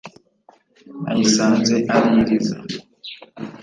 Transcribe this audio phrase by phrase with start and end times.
[1.03, 2.57] nayisanze ari iriza